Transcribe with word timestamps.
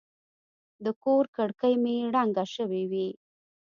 د 0.83 0.85
کور 1.03 1.23
کړکۍ 1.35 1.73
مې 1.83 1.95
رنګه 2.15 2.43
شوې 2.55 2.83
وې. 2.91 3.07